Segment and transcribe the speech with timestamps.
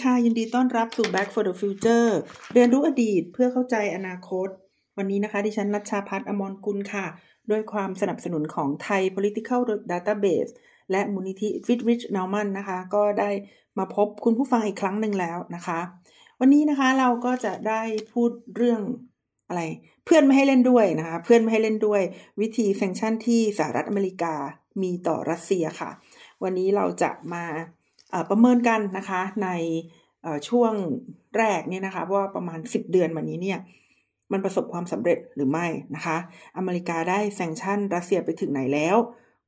[0.00, 2.08] ดีค่ะ ยินดีต้อนรับสู่ Back for the Future
[2.54, 4.48] เรียนรู้อดีตเพื่อเข้าใจอนาคต
[4.98, 7.06] วันนี้นะคะ ดิฉันนัชชาพัฒน์อมรกุลค่ะ
[7.50, 9.60] ด้วยความสนับสนุนของไทย Political
[9.92, 10.50] Database
[10.90, 13.30] และมูลนิธิ Fitrich Naumann นะคะ ก็ได้
[13.78, 15.80] มาพบคุณผู้ฟังอีกครั้งหนึ่งแล้วนะคะ
[16.40, 18.80] วันนี้นะคะเราก็จะได้พูดเรื่อง
[19.48, 19.62] อะไร
[20.04, 22.02] เพื่อนไม่ให้เล่นด้วยนะคะ เพื่อนไม่ให้เล่นด้วย
[22.40, 24.34] วิธีแซงชั่นที่สหรัฐอเมริกา
[24.82, 25.90] มีต่อรัสเซียค่ะ
[26.42, 27.44] วันนี้เราจะมา
[28.30, 29.48] ประเมินกันนะคะใน
[30.48, 30.72] ช่วง
[31.36, 33.58] แรกเนี่ยนะคะว่าประมาณ 10 เดือนมานี้เนี่ย
[34.32, 36.16] มันประสบความสำเร็จหรือไม่นะคะ
[36.56, 38.96] อเมริกาได้แซงชั่นรัสเซียไปถึงไหนแล้ว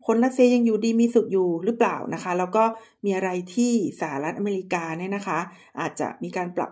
[0.07, 2.65] คนรัสเซียยังอยู่ดีมีสุขอยู่หรือเปล่านะคะ แล้วก็
[3.05, 5.39] มีอะไรที่สหรัฐอเมริกาเนี่ยนะคะ
[5.81, 6.71] อาจจะมีการปรับ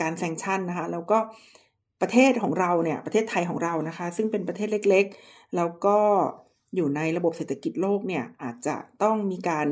[0.00, 1.18] การแซงชั่นนะคะ แล้วก็
[2.02, 5.98] ประเทศของเราเนี่ยประเทศไทยของเรานะคะ ซึ่งเป็นประเทศเล็กๆ แล้วก็
[6.76, 9.66] อยู่ในระบบเศรษฐกิจโลกเนี่ยอาจจะต้องมีการ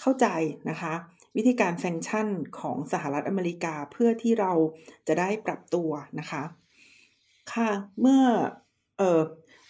[0.00, 0.26] เข้าใจ
[0.70, 0.92] นะคะ
[1.36, 4.52] วิธีการแซงชั่นของสหรัฐอเมริกาเพื่อที่เรา
[5.08, 6.42] จะได้ปรับตัวนะคะ
[7.52, 7.70] ค่ะ
[8.00, 8.22] เมื่อ
[8.98, 9.20] เออ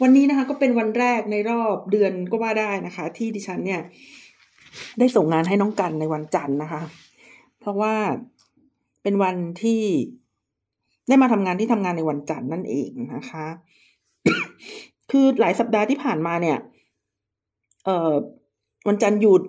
[0.02, 3.80] วันนี้นะคะก็เป็นวันแรกในรอบเดือนก็ว่าได้นะคะ ที่ดิฉันเนี่ย
[4.98, 6.82] ได้ส่งงานให้น้องกันในวันจันทร์นะคะ
[7.60, 7.94] เพราะว่า
[9.02, 9.82] เป็นวันที่
[11.08, 13.46] ได้มาทำงานที่ทำงานในวันจันทร์นั่นเองนะคะ
[15.10, 16.58] คือหลายสัปดาห์ที่ผ่านมาเนี่ย
[17.84, 18.12] เอ่อ
[18.88, 19.42] วันจันทร์หยุด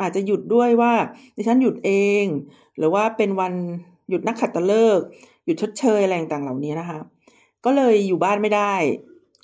[0.00, 0.92] อาจจะหยุดด้วยว่า
[1.36, 1.90] ดิฉันหยุดเอ
[2.22, 2.24] ง
[2.78, 3.54] หรือว่าเป็นวัน
[4.08, 5.04] หยุดนักขัตฤกษ์
[5.44, 6.98] หยุดชดเชยอะไรต่างเหล่านี้นะคะ
[7.64, 8.74] ก็เลยอยู่บ้านไม่ได้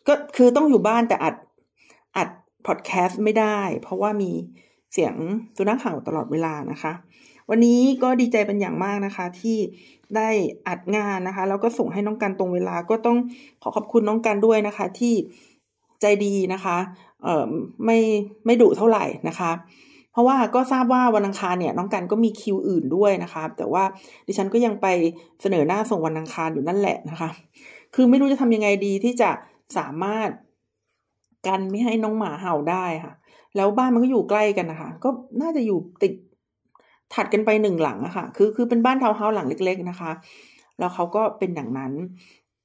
[0.08, 1.34] ก็คือต้องอยู่บ้านแต่อัด
[2.16, 2.28] อัด
[2.66, 4.30] พอดแคสต์ไม่ได้ เพราะว่ามี
[4.92, 5.14] เสียง
[5.56, 6.92] สุนัขเห่าตลอดเวลานะคะ
[7.50, 9.56] วันนี้ก็ดีใจเป็นอย่างมากนะคะ ที่
[10.16, 10.28] ได้
[10.68, 13.18] อัดงานนะคะ แล้วก็ส่งให้น้องกันตรงเวลาก็ต้อง
[13.62, 15.14] ขอขอบคุณน้องกันด้วยนะคะ ที่
[16.00, 16.76] ใจดีนะคะ
[17.22, 17.50] เอ่อ
[17.84, 17.98] ไม่
[18.46, 19.50] ไม่ดุเท่าไหร่นะคะ
[20.16, 23.84] เพราะว่าก็ทราบว่าวันอังคารเนี่ยน้องกันก็มีคิวอื่นด้วยนะคะแต่ว่า
[24.26, 24.86] ดิฉันก็ยังไป
[25.42, 27.30] เสนอหน้าส่งวันอังคารอยู่นั่นแหละนะคะ
[27.94, 29.30] คือไม่รู้จะทำยังไงดีที่จะ
[29.78, 30.28] สามารถ
[31.46, 33.14] กันไม่ให้น้องหมาเห่าได้ค่ะ
[33.56, 35.08] แล้วบ้านมันก็อยู่ใกล้กันนะคะ ก็
[35.40, 36.12] น่าจะอยู่ติด
[37.14, 40.10] ถัดกันไปหนึ่งหลังอะค่ะ คือคือเป็นบ้านทาวน์เฮาส์หลังเล็ก ๆนะคะ
[40.78, 41.92] แล้วเขาก็เป็นอย่างนั้น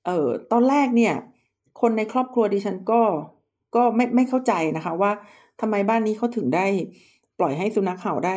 [0.06, 1.14] เอ่อตอนแรกเนี่ย
[1.82, 3.02] คนในครอบครัวดิฉันก็
[3.76, 5.12] ก็ไม่ไม่เข้าใจนะคะ ว่า
[5.62, 6.66] ทำไมบ้านนี้เขาถึงได้
[7.42, 8.36] ปล่อยให้สุนัขเห่าได้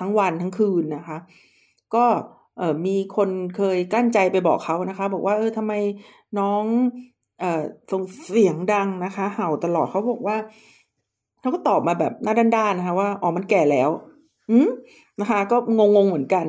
[0.00, 1.18] ทั้งวันทั้งคืนนะคะ
[1.94, 2.04] ก็
[2.58, 5.72] เออมีคนเคยกลั้นใจไปบอกเขานะคะ บอกว่าเออทำไม
[6.38, 6.64] น้อง
[7.40, 7.62] เออ
[7.92, 10.36] ส่งเสียงดังนะคะ เห่าตลอดเขาบอกว่า
[11.40, 13.90] เขาก็ตอบมาแบบหน้าด้านๆนะคะ ว่าอ๋อมันแก่แล้ว
[14.50, 14.68] อืม
[15.20, 16.46] นะคะ ก็งงๆเหมือนกัน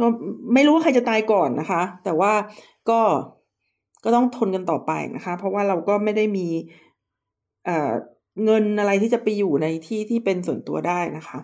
[0.00, 0.06] ก็
[0.54, 2.32] ไม่รู้ว่าใครจะตายก่อนนะคะ แต่ว่า
[2.90, 3.00] ก็
[4.04, 6.46] ก็ต้องทนกันต่อไปนะคะ เพราะว่าเราก็ไม่ได้มี
[8.44, 11.38] เงินอะไรที่จะไปอยู่ในที่ที่เป็นส่วนตัวได้นะคะ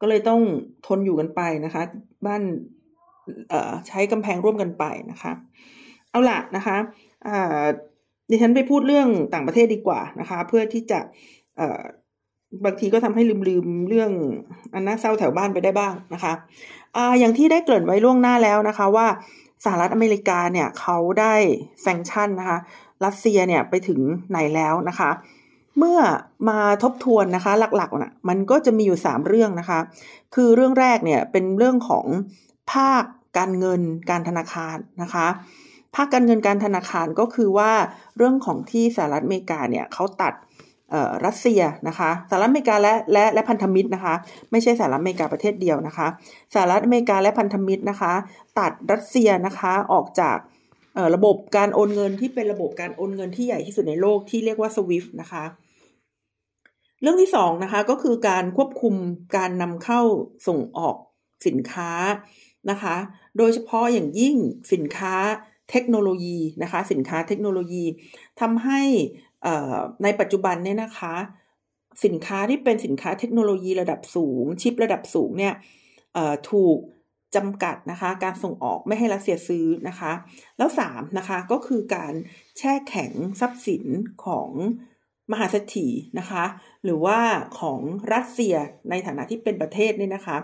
[0.00, 0.40] ก็เลยต้อง
[0.86, 1.82] ทนอยู่กันไปนะคะ
[2.26, 2.42] บ้าน
[3.88, 5.32] ใช้กำแพงร่วมกันไปนะคะ
[6.10, 6.76] เอาละนะคะ
[8.30, 11.00] ดิฉันไปพูดเรื่องต่างประเทศดีกว่านะคะ เพื่อที่จะ
[12.64, 14.10] บางทีก็ทำให้ลืมลืมเรื่อง
[14.74, 16.32] อันน่าเศร้าแถวบ้านไปได้บ้างนะคะ
[16.96, 19.06] อ่าอย่างที่ได้เกริ่นไว้ล่วงหน้าแล้วนะคะ ว่า
[19.64, 21.34] สหรัฐอเมริกาเนี่ยเขาได้
[21.82, 22.58] แซงชั่นนะคะ
[23.04, 24.00] รัสเซียเนี่ยไปถึง
[24.30, 25.10] ไหนแล้วนะคะ
[25.78, 25.98] เมื่อ
[26.48, 29.78] มาทบทวนนะคะ หลักๆนะมันก็จะมีอยู่สามเรื่องนะคะ
[30.34, 32.06] คือเรื่องแรกเนี่ยเป็นเรื่องของ
[32.72, 33.04] ภาค
[33.38, 35.26] การเงินการธนาคารนะคะ
[35.94, 37.72] ภาคการเงินการธนาคารก็คือว่า
[38.16, 40.34] เรื่องของที่สหรัฐอเมริกาเนี่ยเขาตัด
[41.26, 44.14] รัสเซียนะคะสหรัฐอเมริกาและและและพันธมิตรนะคะ
[44.50, 46.06] ไม่ใช่สหรัฐอเมริกาประเทศเดียวนะคะ
[46.54, 48.12] สหรัฐอเมริกาและพันธมิตรนะคะ
[48.58, 50.36] ตัดรัสเซียนะคะออกจาก
[51.14, 55.44] ระบบการโอนเงินที่เป็นระบบการโอนเงินที่ใหญ่ที่สุดในโลกที่เรียกว่า SWIFT นะคะ
[57.04, 58.94] เรื่องที่สองนะคะก็คือการควบคุม
[59.36, 60.00] การนำเข้า
[60.48, 60.96] ส่งออก
[61.46, 61.92] สินค้า
[62.70, 62.96] นะคะ
[63.38, 64.36] โดยเฉพาะอย่างยิ่ง
[64.72, 65.14] สินค้า
[65.70, 67.84] เทคโนโลยีนะคะ สินค้าเทคโนโลยี
[68.40, 68.80] ทำให้
[70.02, 71.14] ในปัจจุบันเนี่ยนะคะ
[72.04, 75.54] สินค้าที่เป็นสินค้าเทคโนโลยีระดับสูง ชิประดับสูงเนี่ย
[76.50, 76.78] ถูก
[77.36, 80.12] จำกัดนะคะการส่งออกไม่ให้รัสเซียซื้อนะคะ
[80.58, 82.14] แล้ว3นะคะก็คือการ
[82.58, 83.84] แช่แข็งทรัพย์สิน
[84.26, 84.50] ของ
[85.32, 85.88] มหาเศรษฐี
[86.18, 86.44] นะคะ
[86.84, 87.18] หรือว่า
[87.60, 87.80] ของ
[88.12, 88.54] รัสเซีย
[88.90, 90.36] ในฐานะที่เป็นประเทศนี่นะคะ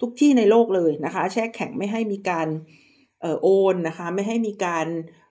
[0.00, 2.48] ทุกที่ในโลกเลยนะคะ แช่แข็งไม่ให้มีการ
[3.24, 4.86] ออโอนนะคะ ไม่ให้มีการ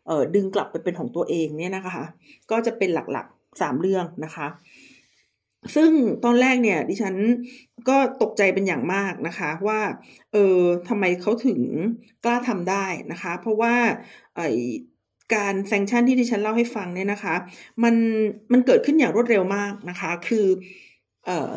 [0.10, 2.06] ออดึงกลับไปเป็นของตัวเองเนี่ยนะคะ
[2.52, 4.48] ก็จะเป็นหลักๆ3เรื่องนะคะ
[5.76, 5.92] ซึ่ง
[6.24, 7.16] ตอนแรกเนี่ยดิฉัน
[7.90, 9.82] ก็ตกใจเป็นอย่างมากนะคะว่า
[10.34, 10.60] เออ
[10.90, 11.62] ทำไมเขาถึง
[12.24, 13.76] กล้าทำได้นะคะ เพราะว่า
[14.36, 14.42] ไอ
[15.36, 17.36] การแซงชันที่ดิฉันเล่าให้ฟังเนี่ยนะคะ
[17.84, 17.96] มัน
[18.52, 20.46] มันเกิดขึ้นอย่างรวดเร็วมากนะคะ คือ
[21.26, 21.52] เออ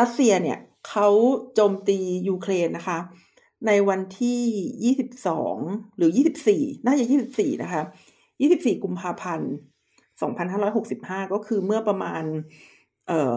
[0.00, 0.58] รัสเซียเนี่ย
[0.88, 1.08] เขา
[1.54, 1.98] โจมตี
[2.28, 2.98] ยูเครนนะคะ
[3.66, 4.40] ในวันที่
[4.96, 6.10] 22หรือ
[6.48, 7.82] 24น่าจะ24นะคะ
[8.40, 9.50] 24กุมภาพันธ์
[10.42, 12.22] 2565ก็คือเมื่อประมาณ
[13.06, 13.34] เอ่อ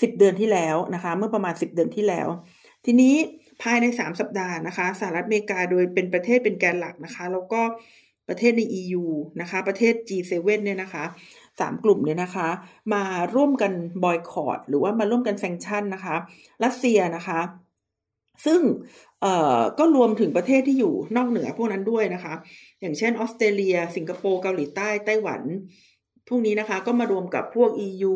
[0.00, 2.28] 10เดือนที่แล้วนะคะ เมื่อประมาณ10เดือนที่แล้ว
[2.84, 3.14] ทีนี้
[3.62, 7.62] ภายใน 3 สัปดาห์นะคะสหรัฐอเมริกาโดยเป็นประเทศเป็นแกนหลักนะคะ แล้วก็
[8.28, 9.04] ประเทศใน EU
[9.40, 11.04] นะคะ ประเทศ G7 เนี่ยนะคะ
[11.60, 12.48] สามกลุ่มเนี่ยนะคะ
[12.94, 13.04] มา
[13.34, 13.72] ร่วมกัน
[14.04, 16.16] บอยคอรดหรือว่ามาร่วมกันแซงชั่นนะคะ
[16.64, 17.40] รัสเซียนะคะ
[18.46, 18.60] ซึ่ง
[19.20, 22.34] เอ่อก็รวมถึงประเทศที่อยู่นอกเหนือพวกนั้นด้วยนะคะ
[22.80, 25.42] อย่างเช่นออสเตรเลีย สิงคโปร์เกาหลีใต้ไต้หวัน
[26.28, 28.14] พวกนี้นะคะก็มารวมกับพวก EU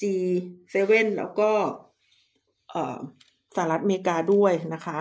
[0.00, 1.50] G7 แล้วก็
[3.56, 4.98] สหรัฐอเมริกาด้วยนะคะ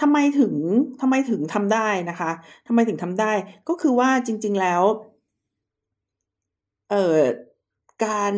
[0.00, 0.54] ทำไมถึง
[1.00, 2.30] ทำไมถึงทำได้นะคะ
[2.66, 3.32] ทำไมถึงทำได้
[3.68, 4.82] ก็คือว่าจริง ๆแล้ว
[6.90, 7.18] เอ่อ
[8.06, 8.34] การ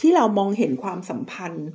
[0.00, 1.68] ที่เรามองเห็นความสัมพันธ์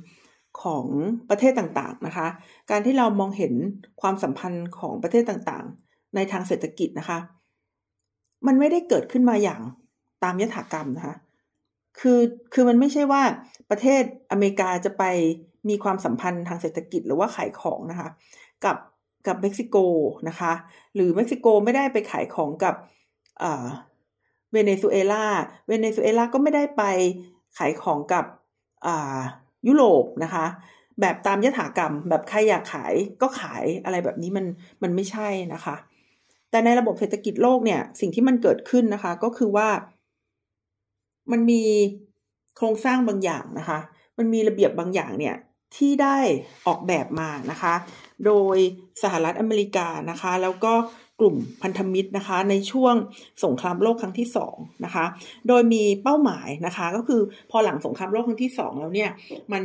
[0.62, 0.86] ของ
[1.30, 2.26] ประเทศต่างๆนะคะ
[2.70, 3.54] การที่เรามองเห็น
[4.00, 7.18] ความสัมพันธ์ของประเทศต่างๆ ในทางเศรษฐกิจนะคะ
[8.46, 9.60] มันไม่ได้เกิดขึ้นมาอย่าง
[10.22, 11.16] ตามยถากรรมนะคะ
[11.98, 12.20] คือ
[12.52, 13.22] คือมันไม่ใช่ว่า
[13.70, 15.04] ประเทศอเมริกาจะไป
[15.68, 18.08] มีความสัมพันธ์ทางเศรษฐกิจหรือว่าขายของนะคะ
[18.64, 18.76] กับ
[19.26, 19.76] กับเม็กซิโก
[20.28, 20.52] นะคะ
[20.94, 22.74] หรือเม็กซิโกไม่ได้ไปขายของกับ
[24.52, 25.26] เวเนซุเอลา
[25.68, 26.82] เวเนซุเอลาก็ไม่ได้ไป
[27.58, 28.24] ขายของกับ
[29.66, 30.46] ยุโรปนะคะ
[31.00, 34.46] แบบตามยถากรรม แบบใครอยากขายก็ขายอะไรแบบนี้มัน
[34.82, 35.76] มันไม่ใช่นะคะ
[36.50, 39.68] แต่ในระบบเศรษฐกิจโลกเนี่ย สิ่งที่มันเกิดขึ้นนะคะ ก็คือว่า
[41.32, 41.62] มันมี
[42.56, 43.78] โครงสร้างบางอย่างนะคะ
[44.18, 45.34] มันมีระเบียบบางอย่างเนี่ย
[45.76, 46.18] ที่ได้
[46.66, 47.74] ออกแบบมานะคะ
[48.26, 48.56] โดย
[49.02, 50.74] สหรัฐอเมริกานะคะ แล้วก็
[51.20, 52.94] กลุ่มพันธมิตรนะคะในช่วง
[53.44, 55.04] สงครามโลกครั้งที่สองนะคะ
[55.48, 57.20] โดยมีเป้าหมายนะคะก็คือ
[57.50, 59.10] พอหลังสงครามโลกครั้งที่สองแล้วเนี่ย
[59.52, 59.64] มัน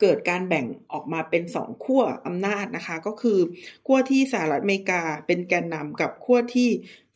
[0.00, 3.38] เกิดการแบ่งออกมาเป็นสองขั้วอำนาจนะคะ ก็คือ
[3.86, 6.68] ขั้วที่สหรัฐอเมริกาเป็นแกนนำกับขั้วที่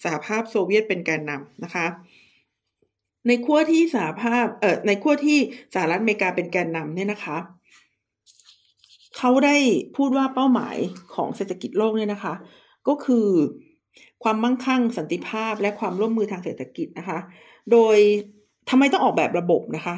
[0.04, 1.86] สหภาพโซเวียตเป็นแกนนำนะคะ
[3.26, 5.38] ในขั้วที่สหภาพเอ่อในขั้วที่
[5.74, 7.38] สหรัฐอเมริกาเป็นแกนนำเนี่ยนะคะ
[9.18, 9.56] เขาได้
[9.96, 10.76] พูดว่าเป้าหมาย
[11.14, 12.34] ของเศรษฐกิจโลกเนี่ยนะคะ
[12.88, 13.26] ก็คือ
[14.22, 17.18] ความมั่งคั่งสันติภาพและความร่วมมือทางเศรษฐกิจนะคะ
[17.72, 17.96] โดย
[18.70, 19.96] ทำไมต้องออกแบบระบบนะคะ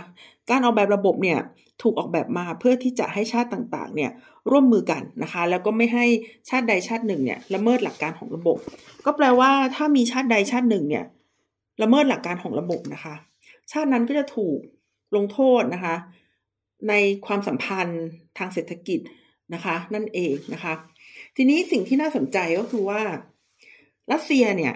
[0.50, 1.38] การออกแบบระบบเนี่ย
[1.82, 4.10] ถูกออกแบบมาเพื่อที่จะให้ชาติต่างๆ เนี่ย
[4.50, 6.06] ร่วมมือกันนะคะ แล้วก็ไม่ให้
[6.48, 8.58] ชาติใดชาติหนึ่งเนี่ยละเมิดหลักการของระบบ
[9.04, 11.04] ก็แปลว่าถ้ามีชาติใดชาติหนึ่งเนี่ย
[11.82, 13.14] ละเมิดหลักการของระบบนะคะ
[13.72, 14.58] ชาตินั้นก็จะถูก
[15.16, 15.94] ลงโทษนะคะ
[16.88, 16.94] ใน
[17.26, 18.02] ความสัมพันธ์
[18.38, 19.00] ทางเศรษฐกิจ
[19.54, 20.74] นะคะ นั่นเองนะคะ
[21.36, 23.02] ทีนี้สิ่งที่น่าสนใจก็คือว่า
[24.12, 24.74] รัสเซียเนี่ย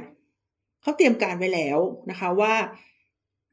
[0.82, 1.78] เขาเตรียมการไว้แล้ว
[2.10, 2.54] นะคะว่า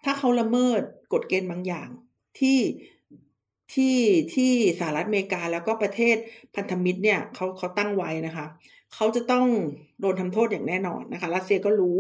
[0.04, 0.82] ถ้าเขาละเมิด
[1.14, 1.90] กฎเกณฑ์บางอย่าง
[2.40, 2.60] ที่
[3.74, 3.98] ที่
[4.36, 6.16] ที่สหรัฐอเมริกาแล้วก็ประเทศ
[6.56, 8.46] พันธมิตรเนี่ยเขาเขาตั้งไว้นะคะ
[8.94, 9.48] เขาจะต้อง
[10.00, 12.00] โดนทำโทษอย่างแน่นอนนะคะรัสเซียก็รู้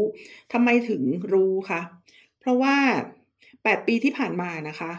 [0.53, 1.01] ทำไมถึง
[1.33, 1.81] รู้คะ
[2.39, 2.75] เพราะว่า
[3.63, 4.91] แปดปีที่ผ่านมานะคะ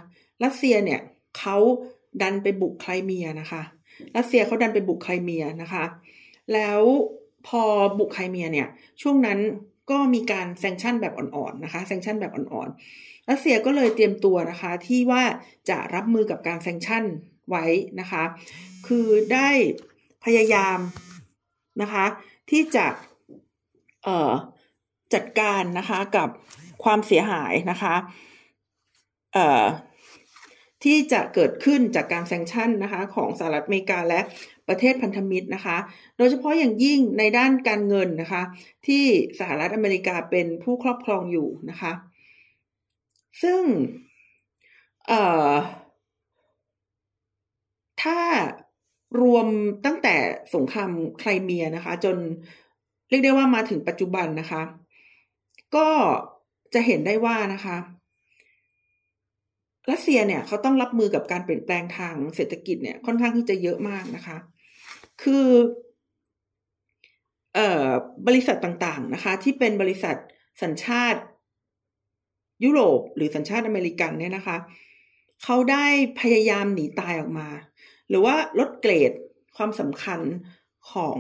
[0.45, 1.01] รัสเซียเนี่ย
[1.39, 1.57] เขา
[2.23, 3.63] ดันไปบุกไครเมียนะคะ
[4.17, 5.85] รัสเซียเขาดันไปบุกไครเมียนะคะ
[6.53, 6.81] แล้ว
[7.47, 7.63] พอ
[7.99, 8.69] บุกไครเมียเนี่ย
[9.03, 9.39] ช่วงนั้น
[9.91, 15.23] ก็มีการ sanction แบบอ่อนๆนะคะ sanction แบบอ่อนๆรัสเซียก็เลยเตรียมตัวนะคะที่ว่า
[15.69, 17.05] จะรับมือกับการ sanction
[17.51, 17.65] ไว้
[18.01, 18.23] นะคะ
[18.87, 19.49] คือได้
[20.25, 20.79] พยายาม
[21.83, 22.05] นะคะ
[22.51, 22.87] ที่จะ
[24.05, 24.33] เอ่อ
[25.15, 26.29] จัดการนะคะกับ
[26.85, 27.95] ความเสียหายนะคะ
[29.35, 29.65] เอ่อ
[30.85, 34.21] ที่จะเกิดขึ้นจากการแซงชั่นนะคะของสหรัฐอเมริกาและ
[34.69, 35.77] ประเทศพันธมิตรนะคะ
[36.17, 38.43] โดยเฉพาะอย่างยิ่งในด้านการเงินนะคะ
[38.87, 39.05] ที่
[39.39, 41.93] สหรัฐอเมริกาเป็นผู้ครอบครองอยู่นะคะ
[43.43, 43.63] ซึ่ง
[48.03, 48.21] ถ้า
[49.21, 49.47] รวม
[49.85, 50.17] ตั้งแต่
[50.55, 50.91] สงคราม
[51.21, 52.17] ไครเมียนะคะ จน
[53.09, 54.63] เรียกได้ว่ามาถึงปัจจุบันนะคะ
[55.77, 55.89] ก็
[56.75, 57.77] จะเห็นได้ว่านะคะ
[59.91, 64.37] รัสเซียเนี่ยเขาต้องรับมือกับการเปลี่ยนแปลงทางเศรษฐกิจเนี่ยค่อนข้างที่จะเยอะมากนะคะ
[65.23, 65.49] คือ
[67.55, 67.89] เอ่อ
[68.27, 70.17] บริษัทต่างๆนะคะ ที่เป็นบริษัท
[70.63, 71.21] สัญชาติ
[72.65, 74.57] ยุโรปหรือสัญชาติอเมริกันเนี่ยนะคะ
[75.43, 75.87] เขาได้
[76.21, 77.49] พยายามหนีตายออกมา
[78.09, 79.13] หรือว่าลดเกรด
[79.57, 80.21] ความสำคัญ
[80.93, 81.19] ของ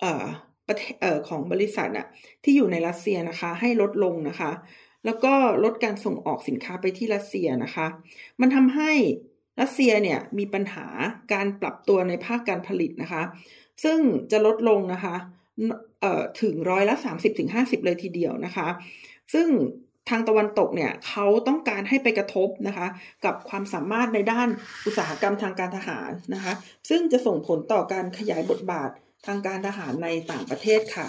[0.00, 0.26] เอ่อ
[0.68, 2.06] ประเทศเอ่อของบริษัทอะ
[2.44, 4.50] ที่อยู่ในรัสเซียนะคะ ให้ลดลงนะคะ
[5.04, 7.86] แล้วก็ลดการส่งออกสินค้าไปที่รัสเซียนะคะ
[8.40, 8.92] มันทำให้
[9.60, 10.86] รัสเซียเนี่ยมีปัญหา
[11.32, 13.22] การปรับตัวในภาคการผลิตนะคะ
[13.84, 13.98] ซึ่ง
[14.32, 15.16] จะลดลงนะคะ
[16.40, 18.68] ถึงร้อยละสามสิบถึงห้าสิบเลยทีเดียวนะคะ
[19.34, 19.48] ซึ่ง
[20.10, 22.86] ทางตะวันตกเนี่ยเขาต้องการให้ไปกระทบนะคะ
[23.24, 24.48] กับความสามารถในด้าน
[24.86, 26.52] อุตสาหกรรมทางการทหารนะคะ
[26.88, 28.90] ซึ่งจะส่งผลต่อการขยายบทบาท
[29.26, 31.06] ทางการทหารในต่างประเทศค่ะ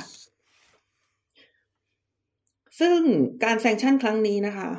[2.80, 3.00] ซึ่ง
[3.44, 4.70] การแซงชั่นครั้งนี้นะคะ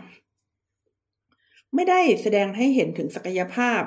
[1.74, 3.82] ไม่ได้แสดงให้เห็นถึงศักยภาพ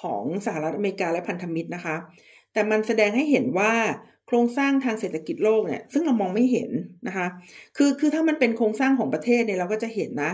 [0.00, 1.96] ของสหรัฐอเมริกาและพันธมิตรนะคะ
[2.52, 3.72] แต่มันแสดงให้เห็นว่า
[4.26, 6.70] โครงสร้างทางเศรษฐกิจโลกเนี่ยซึ่งเรามองไม่เห็น
[7.06, 7.26] นะคะ
[7.76, 10.32] คือคือถ้ามันเป็นโครงสร้างของประเทศเนี่ยเราก็จะเห็นนะ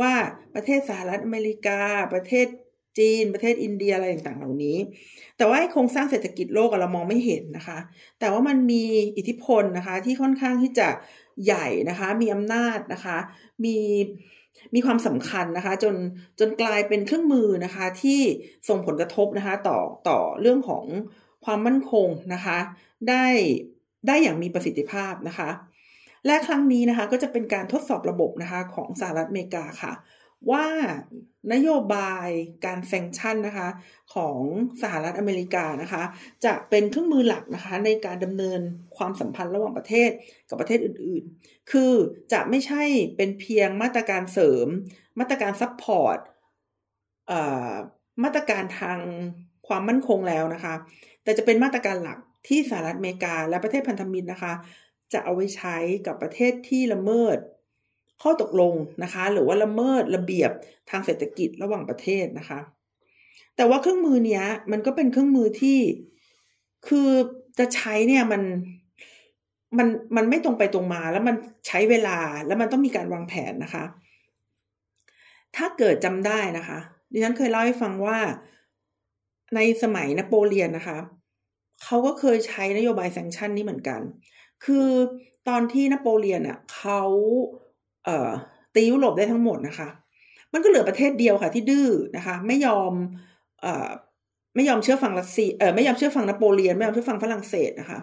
[0.00, 0.12] ว่า
[0.54, 1.80] ประเทศสหรัฐอเมริกา
[2.14, 2.46] ประเทศ
[2.98, 4.76] จีน ประเทศอินเดียอะไรต่างๆ เหล่านี้
[5.36, 7.78] แต่ว่าโครงสร้างเศรษฐกิจโลกเรามองไม่เห็นนะคะ
[8.20, 8.84] แต่ว่ามันมี
[9.16, 10.88] อิทธิพลนะคะที่ค่อนข้างที่จะ
[11.44, 13.16] ใหญ่นะคะ มีอำนาจนะคะ
[13.64, 13.76] มี
[14.74, 15.94] มีความสำคัญนะคะ จน
[16.40, 18.20] จนกลายเป็นเครื่องมือนะคะ ที่
[18.68, 19.78] ส่งผลกระทบนะคะ ต่อ
[20.08, 20.84] ต่อเรื่องของ
[21.44, 22.58] ความมั่นคงนะคะ
[23.08, 23.26] ได้
[24.06, 25.50] ได้อย่างมีประสิทธิภาพนะคะ
[26.26, 29.92] และครั้งนี้นะคะ ก็จะเป็นการทดสอบระบบนะคะ ของสหรัฐอเมริกาค่ะ
[30.50, 30.66] ว่า
[31.52, 32.28] นโยบาย
[32.64, 33.68] การ sanction นะคะ
[34.14, 34.40] ของ
[34.82, 36.02] สหรัฐอเมริกานะคะ
[36.44, 38.60] จะเป็นเครื่องมือหลักนะคะในการดำเนิน
[38.96, 40.10] ความสัมพันธ์ระหว่างประเทศ
[40.48, 41.92] กับประเทศอื่นๆ คือ
[42.32, 42.82] จะไม่ใช่
[43.16, 44.66] เป็นเพียงมาตรการเสริม
[45.18, 46.18] มาตรการ support
[48.24, 48.98] มาตรการทาง
[49.66, 50.74] ความมั่นคงแล้วนะคะ
[51.22, 52.18] แต่จะเป็นมาตรการหลัก
[52.48, 54.52] ที่สหรัฐอเมริกา และประเทศพันธมิตรนะคะ
[55.12, 55.76] จะเอาไว้ใช้
[56.06, 57.38] กับประเทศที่ละเมิด
[58.22, 60.50] ข้อตกลงนะคะ หรือว่าละเมิดระเบียบ
[60.90, 62.60] ทางเศรษฐกิจระหว่างประเทศนะคะ
[63.56, 65.78] แต่ว่าเครื่องมือเนี้ย มันก็เป็นเครื่องมือที่
[66.88, 67.10] คือ
[67.58, 68.42] จะใช้เนี่ยมัน
[69.78, 73.84] มันมันไม่ตรงไปตรงมา แล้วมันใช้เวลาแล้วมันต้องมีการวางแผนนะคะ
[75.56, 76.78] ถ้าเกิดจำได้นะคะ
[77.12, 78.18] ดิฉันเคยเล่าให้ฟังว่า
[79.54, 80.98] ในสมัยนโปเลียนนะคะ
[81.84, 84.00] เขาก็เคยใช้นโยบายแซงชั่นนี้เหมือนกัน
[84.64, 84.88] คือ
[85.48, 87.02] ตอนที่นโปเลียนอะเขา
[88.04, 88.28] เอ่อ
[88.74, 89.88] ตียุโรปได้ทั้งหมดนะคะ
[90.52, 92.92] มันก็เหลือประเทศเดียวค่ะที่ดื้อนะคะ ไม่ยอม
[93.60, 93.88] เอ่อ
[94.56, 98.00] ไม่ยอมเชื่อฟังรัสเซียเออไม่ยอมเชื่อฟังนโปเลียน ไม่ยอมเชื่อฟังฝรั่งเศสนะคะ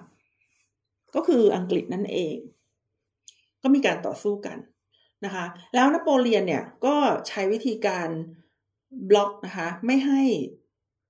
[1.16, 2.36] ก็คืออังกฤษนั่นเอง
[3.64, 4.58] ก็มีการต่อสู้กัน
[5.26, 6.96] นะคะ แล้วนโปเลียนเนี่ยก็
[7.28, 8.10] ใช้วิธีการ
[9.10, 10.22] บล็อกนะคะ ไม่ให้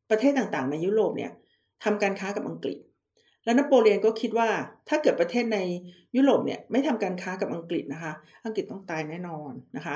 [0.09, 1.31] ประเทศต่างๆ ในยุโรปเนี่ย
[1.83, 2.77] ทำการค้ากับอังกฤษ
[3.45, 4.49] และนโปเลียนก็คิดว่า
[4.89, 5.59] ถ้าเกิดประเทศใน
[6.15, 8.13] ยุโรปเนี่ยไม่ทำการค้ากับอังกฤษนะคะ
[8.45, 9.95] อังกฤษต้องตายแน่นอนนะคะ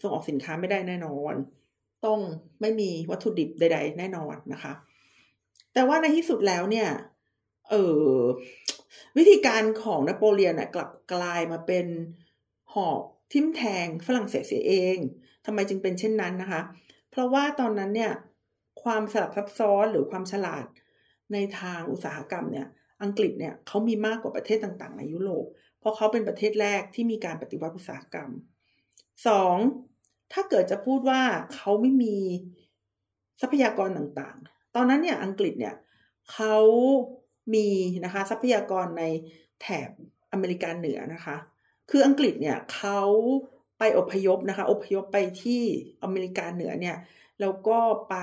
[0.00, 1.34] ส่งออกสินค้าไม่ได้แน่นอน
[2.06, 2.20] ต้อง
[2.60, 4.72] ไม่มีวัตถุดิบใด ๆ แน่นอนนะคะ
[5.74, 6.88] แต่ว่าในที่สุดแล้วเนี่ย
[7.70, 7.74] เอ
[8.12, 8.16] อ
[9.16, 11.86] วิธีการของนโปเลียนน่ะกลับกลายมาเป็น
[12.74, 13.00] หอก
[13.32, 14.96] ทิมแทงฝรั่งเศสเสียเอง
[15.46, 16.60] ทำไมจึงเป็นเช่นนั้นนะคะ
[17.10, 18.12] เพราะว่าตอนนั้นเนี่ย
[18.82, 20.64] ความสลับซับซ้อนหรือความฉลาด
[21.32, 22.66] ในทางอุตสาหกรรมเนี่ย
[23.02, 25.46] อังกฤษเนี่ยเขามีมากกว่าประเทศต่างๆ ในยุโรป
[25.80, 28.30] เพราะเขาเป็นประเทศแรกที่มีการปฏิวัติอุตสาหกรรม
[29.26, 29.56] สอง
[30.32, 31.22] ถ้าเกิดจะพูดว่า
[31.54, 32.16] เขาไม่มี
[33.40, 35.74] ทรัพยากรต่างๆ ตอนนั้นเนี่ยอังกฤษเนี่ย
[36.32, 36.56] เขา
[37.54, 37.68] มี
[38.04, 39.04] นะคะทรัพยากรใน
[39.60, 39.90] แถบ
[40.32, 41.36] อเมริกาเหนือนะคะ
[41.90, 43.00] คืออังกฤษเนี่ยเขา
[43.78, 45.62] ไปอพยพนะคะ อพยพไปที่
[46.02, 46.96] อเมริกาเหนือเนี่ย
[47.40, 47.78] แล้วก็
[48.10, 48.16] ไป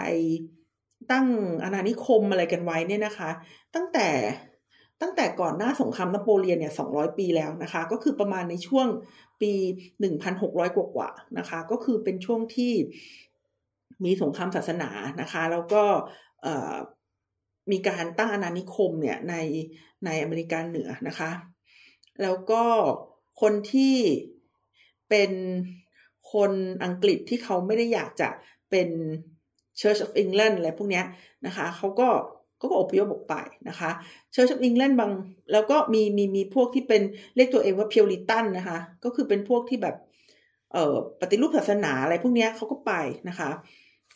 [1.12, 1.28] ตั้ง
[1.64, 3.30] อาณานิคมอะไรกันไว้เนี่ยนะคะ
[3.76, 4.08] ตั้งแต่
[5.02, 8.88] ตั้งแต่ก่อนหน้าสงครามนโปเลียนเนี่ยสองปีแล้วนะคะ ก็คือประมาณในช่วง
[9.42, 9.52] ปี
[10.00, 12.74] หนึ่งพันหกร้อยกว่าๆนะคะ ก็คือเป็นช่วงที่
[14.06, 14.90] มีสงครามศาสนา
[15.22, 15.84] นะคะ แล้วก็
[17.72, 19.36] มีการตั้งอาณานิคมเนี่ยใน
[20.06, 21.32] ในอเมริกาเหนือนะคะ
[22.22, 22.64] แล้วก็
[23.42, 23.96] คนที่
[25.10, 25.32] เป็น
[26.34, 26.52] คน
[26.84, 28.30] อังกฤษที่เขาไม่ได้อยากจะ
[28.70, 28.90] เป็น
[29.80, 31.04] Church of England อะไรพวกนี้
[31.46, 32.10] นะคะ เขาก็
[32.70, 33.36] ก็อพยพออกไป
[33.70, 33.90] นะคะ
[34.34, 35.12] Church of England บาง
[35.54, 37.02] แล้วก็มีมีมีพวกที่เป็น
[37.36, 39.96] เรียกตัวเองว่าเพียวริตันนะคะ ก็คือเป็นพวกที่แบบ
[40.74, 42.94] เอ่อปฏิรูปศาสนาอะไรพวกนี้เขาก็ไป
[43.30, 43.50] นะคะ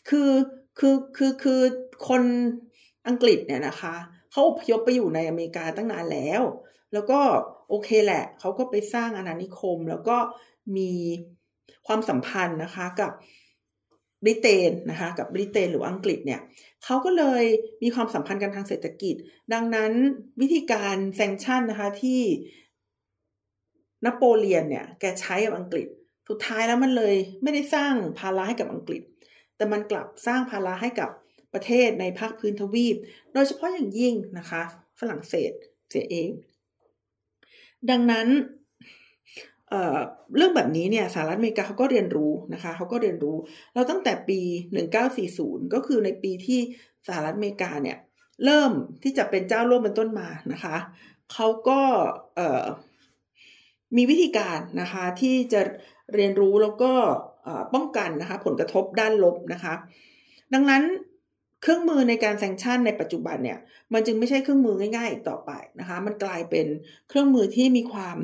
[0.08, 0.30] คือ
[0.78, 1.60] คือคือคือ
[2.08, 2.22] คน
[3.08, 3.94] อังกฤษเนี่ยนะคะ
[4.32, 6.42] เขาอพยพไปอยู่ในอเมริกาตั้งนานแล้ว
[6.92, 7.20] แล้วก็
[7.68, 10.16] โอเคแหละเขาก็ไปสร้างอาณานิคม แล้วก็
[10.76, 10.90] มี
[11.86, 13.12] ความสัมพันธ์นะคะกับ
[14.22, 16.40] บริเตนนะคะกับบริเตนหรืออังกฤษเนี่ย
[16.84, 17.44] เขาก็เลย
[17.82, 19.14] มีความสัมพันธ์กันทางเศรษฐกิจ
[19.52, 19.92] ดังนั้น
[20.40, 22.20] วิธีการแซงชั่นนะคะที่
[24.04, 25.86] นโปเลียนเนี่ยแกใช้กับอังกฤษ
[26.28, 29.02] สุดท้ายแล้วมันเลยไม่ได้สร้างภาระให้กับอังกฤษ
[29.56, 31.10] แต่มันกลับสร้างภาระให้กับ
[31.54, 32.96] ประเทศในภาคพื้นทวีป
[33.32, 34.62] โดยเฉพาะอย่างยิ่งนะคะ
[35.00, 35.52] ฝรั่งเศส
[35.88, 36.30] เสียเอง
[37.90, 38.28] ดังนั้น
[40.36, 43.36] เรื่องแบบนี้เนี่ยสหรัฐอเมริกาเขาก็เรียนรู้นะคะเขาก็เรียนรู้
[43.74, 44.40] เราตั้งแต่ปี
[45.06, 46.60] 1940 ก็คือในปีที่
[47.06, 47.98] สหรัฐอเมริกาเนี่ย
[48.44, 48.72] เริ่ม
[49.02, 50.76] ที่จะเป็นเจ้าโลกเป็นต้นมานะคะ
[51.32, 51.80] เขาก็
[53.96, 55.60] มีวิธีการนะคะที่จะ
[56.14, 56.92] เรียนรู้แล้วก็
[57.74, 59.74] ป้องกันนะคะผลกระทบด้านลบนะคะ
[60.54, 60.82] ดังนั้น
[61.62, 63.58] เครื่องมือในการแซงชั่นในปัจจุบันเนี่ย
[63.92, 65.50] มันจึงไม่ใช่เครื่องมือง่ายๆอีกต่อไป
[65.80, 66.66] นะคะ มันกลายเป็น
[67.08, 68.16] เครื่องมือที่มีความ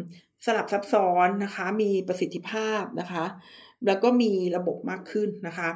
[0.47, 3.25] สลับซับซ้อนนะคะ มีประสิทธิภาพนะคะ
[3.87, 5.71] แล้วก็มีระบบมากขึ้นนะคะ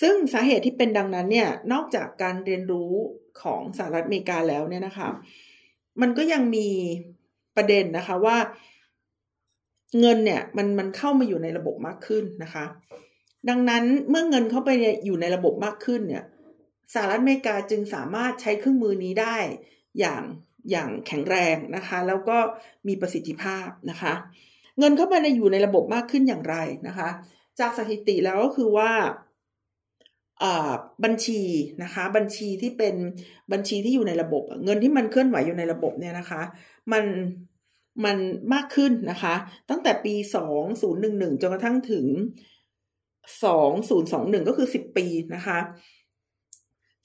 [0.00, 2.92] ซึ่งสาเหตุที่เป็นดังนั้นเนี่ย นอกจากการเรียนรู้
[3.42, 5.08] ของสหรัฐอเมริกาแล้วเนี่ยนะคะ
[6.00, 6.68] มันก็ยังมี
[7.56, 8.36] ประเด็นนะคะว่า
[10.00, 12.64] เงินเนี่ยมันมันเข้ามาอยู่ในระบบมากขึ้นนะคะ
[13.48, 14.70] ดังนั้นเมื่อเงินเข้าไป
[15.04, 16.24] อยู่ในระบบมากขึ้นเนี่ย
[16.94, 19.36] สหรัฐอเมริกาจึงสามารถใช้เครื่องมือนี้ได้
[19.98, 20.22] อย่าง
[20.70, 22.38] อย่างแข็งแรงนะคะ แล้วก็
[22.88, 24.12] มีประสิทธิภาพนะคะ
[24.78, 26.56] เงินเข้าไปในอยู่ในระบบมากขึ้นอย่างไร
[26.88, 27.08] นะคะ
[27.60, 28.90] จากสถิติแล้วก็คือว่า
[31.04, 31.40] บัญชี
[31.82, 32.94] นะคะบัญชีที่เป็น
[33.52, 36.42] บัญชีที่อยู่ในระบบ เงินที่มันเคลื่อนไหวอยู่ในระบบเนี่ยนะคะ
[36.92, 37.04] มัน
[38.04, 38.16] มัน
[38.52, 39.34] มากขึ้นนะคะ
[39.70, 42.06] ตั้งแต่ปีสองศูนย์หนึ่งหนึ่งจนกระทั่งถึง
[43.44, 45.58] สองศูนย์สองหนึ่งก็คือสิบปีนะคะ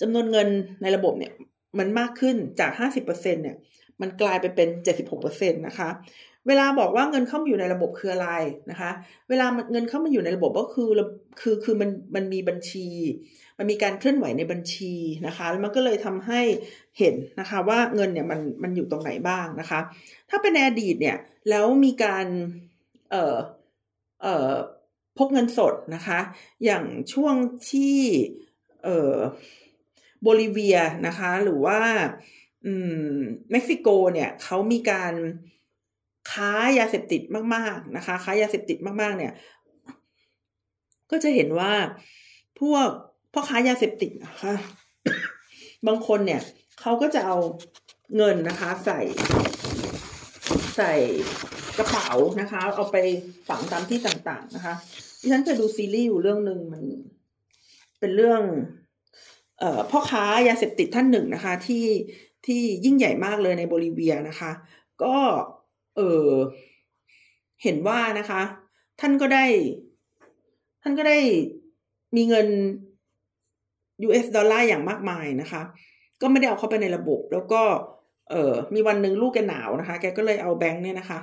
[0.02, 0.48] จำนวนเงิน
[0.82, 1.34] ในระบบเนี่ย
[1.80, 3.58] มันมากขึ้นจากห้าสิบเปอร์เซ็นเนี่ย
[4.02, 5.90] มันกลายไปเป็นเจ็ดสิบหกเปอร์เซ็นตนะคะ
[6.48, 8.30] เวลาบอกว่าเงินเข้ามาอยู่ในระบบคืออะไร
[8.72, 8.92] นะคะ
[9.30, 10.90] เวลาเงินเข้ามาอยู่ในระบบก็คือ
[11.42, 12.88] คือคือมันมันมีบัญชี
[13.58, 14.94] มันมีการเคลื่อนไหวในบัญชี
[15.28, 16.42] นะคะแล้วมันก็เลยทำให้
[17.00, 19.80] เห็นนะคะว่าเงินเนี่ยมันมันอยู่ตรงไหนบ้างนะคะ
[20.30, 21.18] ถ้าเป็นในอดีตเนี่ย
[21.50, 22.28] แล้วมีการ
[23.12, 23.38] เอ่อ
[24.22, 24.52] เอ่อ
[25.18, 26.20] พกเงินสดนะคะ
[26.66, 26.84] อย่าง
[27.14, 27.36] ช่วง
[27.70, 27.98] ที่
[28.84, 29.18] เอ่อ
[30.22, 31.80] โบลิเวียนะคะ หรือว่า
[33.52, 35.14] เม็กซิโกเนี่ยเขามีการ
[36.32, 37.22] ค้ายาเสพติด
[37.56, 39.34] มาก ๆนะคะ ค้ายาเสพติดมาก ๆ เนี่ย
[41.12, 41.74] ก็จะเห็นว่า
[42.60, 42.88] พวก
[43.34, 44.54] พ่อค้ายาเสพติดนะคะ
[45.88, 46.42] บางคนเนี่ย
[46.82, 47.38] เขาก็จะเอา
[48.16, 49.00] เงินนะคะ ใส่
[50.78, 50.94] ใส่
[51.78, 52.98] กระเป๋านะคะ เอาไป
[53.50, 54.74] ฝังตามที่ต่าง ๆ นะคะ
[55.22, 56.84] ดิฉันเคยดูซีรีส์อยู่เรื่องหนึ่งมัน
[58.00, 58.42] เป็นเรื่อง
[59.92, 61.86] พ่อค้ายาเสพติดท่านหนึ่งนะคะ ที่
[62.46, 64.52] ที่ยิ่งใหญ่มากเลยในโบลิเวียนะคะ
[65.04, 65.16] ก็
[65.96, 66.30] เออ
[67.64, 68.42] เห็นว่านะคะ
[69.00, 69.46] ท่านก็ได้
[70.82, 71.18] ท่านก็ได้
[72.16, 72.48] มีเงิน
[74.06, 75.62] US ดอลลาร์อย่างมากมายนะคะ
[76.22, 77.62] ก็ไม่ได้เอาเข้าไปในระบบ แล้วก็
[78.30, 81.20] เออมีวันหนึ่งลูกแกหนาวนะคะ แกก็เลยเอาแบงค์เนี่ยนะคะ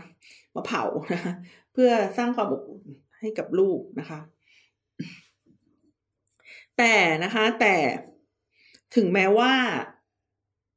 [0.55, 0.83] มาเผา
[1.15, 1.33] นะคะ
[1.73, 2.83] เพื่อสร้างความอบอุ่น
[3.21, 4.19] ให้กับลูกนะคะ
[6.79, 6.95] แต่
[7.25, 7.75] นะคะ แต่
[8.97, 9.53] ถึงแม้ว่า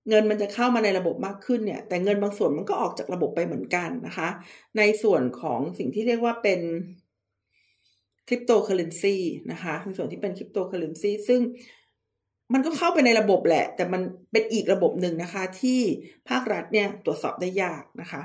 [0.10, 4.30] เงินมันจะเข้ามาในระบบมากขึ้นเนี่ย แต่เงินบางส่วนมันก็ออกจากระบบไปเหมือนกันนะคะ
[4.77, 6.60] ในส่วนของสิ่งที่เรียกว่าเป็น
[8.27, 9.15] คริปโตเคอเรนซี
[9.51, 11.41] นะคะในส่วนที่เป็นคริปโตเคอเรนซีซึ่ง
[12.53, 14.01] มันก็เข้าไปในระบบแหละ แต่มัน
[14.32, 15.80] เป็นอีกระบบหนึ่งนะคะ ที่
[16.30, 18.21] ภาครัฐเนี่ยตรวจสอบได้ยากนะคะภ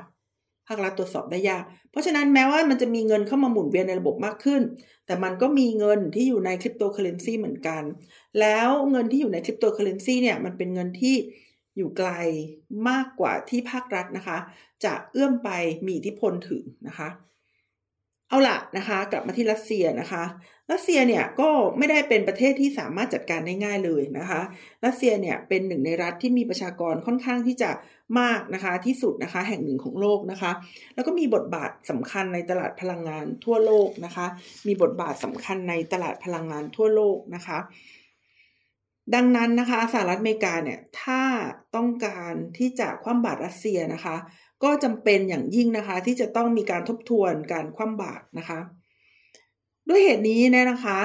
[0.72, 4.62] าครัฐตรวจสอบได้ยาก เพราะฉะนั้นแม้ว่ามันจะมีเงินเข้ามาหมุนเวียนในระบบมากขึ้น
[5.06, 7.82] แต่มันก็มีเงินที่อยู่ในคริปโตเคอเรนซีเหมือนกัน
[8.40, 11.14] แล้วเงินที่อยู่ในคริปโตเคอเรนซีเนี่ยมันเป็นเงินที่
[11.76, 12.11] อยู่ไกล
[12.88, 14.38] มากกว่าที่ภาครัฐนะคะ
[14.85, 15.50] จะเอื้อมไป
[15.87, 17.08] มีอิทธิพลถึงนะคะ
[18.32, 20.24] เอาละนะคะกลับมาที่รัสเซียนะคะ
[20.72, 24.40] รัสเซียเนี่ยก็ไม่ได้เป็นประเทศที่สามารถจัดการได้ง่ายเลยนะคะ
[24.84, 27.70] รัสเซียเนี่ยเป็นหนึ่งในรัฐที่มีประชากรค่อนข้างที่จะ
[28.20, 30.50] มากนะคะที่สุดนะคะแห่งหนึ่งของโลกนะคะ
[30.94, 34.26] แล้วก็มีบทบาทสำคัญในตลาดพลังงานทั่วโลกนะคะ
[34.66, 37.58] มีบทบาทสำคัญในตลาดพลังงานทั่วโลกนะคะ
[39.14, 41.22] ดังนั้นนะคะสหรัฐอเมริกาเนี่ยถ้า
[41.76, 44.16] ต้องการที่จะคว่ำบาตรรัสเซียนะคะ
[44.62, 48.59] ก็จำเป็นอย่างยิ่งนะคะ ที่จะต้องมีการทบทวนการคว่ำบาตรนะคะ
[49.88, 50.98] ด้วยเหตุนี้เนี่ยนะคะ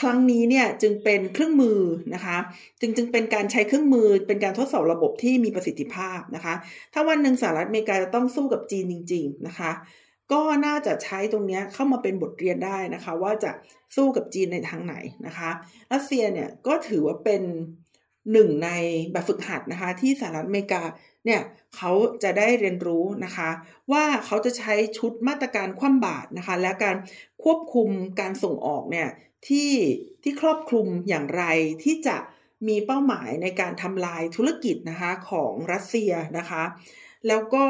[0.00, 1.80] ครั้งนี้เนี่ยจึงเป็นเครื่องมือ
[2.14, 2.38] นะคะ
[2.80, 6.54] จึงจึงเป็นการใช้เครื่องมือ เป็นการทดสอบระบบที่มีประสิทธิภาพนะคะ
[6.92, 9.70] ถ้าวันหนึ่งสหรัฐอเมริกาจะต้องสู้กับจีนจริง ๆ นะคะ
[10.32, 13.50] ก็น่าจะใช้ตรงนี้เข้ามาเป็นบทเรียนได้นะคะ ว่าจะ
[13.96, 14.94] สู้กับจีนในทางไหน
[15.26, 15.50] นะคะ
[15.92, 17.42] รัสเซียเนี่ยก็ถือว่าเป็น
[18.32, 18.70] หนึ่งใน
[19.12, 20.82] แบบฝึกหัดนะคะ ที่สหรัฐอเมริกา
[21.26, 21.40] เนี่ย
[21.76, 23.50] เขาจะได้เรียนรู้นะคะ
[23.92, 26.96] ว่าเขาจะใช้ชุดมาตรการคว่ำบาตรนะคะ และการ
[27.42, 29.08] ควบคุมการส่งออกเนี่ย
[29.48, 29.70] ที่
[30.22, 31.44] ที่ครอบคลุมอย่างไร
[31.84, 32.16] ที่จะ
[32.68, 36.62] มีเป้าหมายในการทำลายธุรกิจนะคะของรัสเซียนะคะ
[37.28, 37.66] แล้วก็